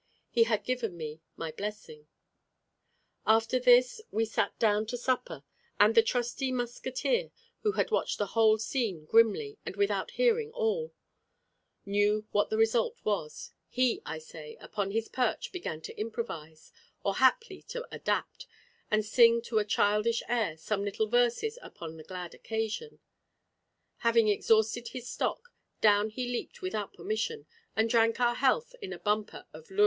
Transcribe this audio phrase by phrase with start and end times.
[0.31, 2.07] He had given me my blessing.
[3.27, 5.43] After this we sat down to supper,
[5.79, 10.91] and the trusty musketeer, who had watched the whole scene grimly, and without hearing all,
[11.85, 16.71] knew what the result was, he, I say, upon his perch began to improvise,
[17.03, 18.47] or haply to adapt,
[18.89, 22.97] and sing to a childish air, some little verses upon the glad occasion.
[23.97, 25.49] Having exhausted his stock,
[25.79, 27.45] down he leaped without permission,
[27.75, 29.79] and drank our health in a bumper of Luri wine.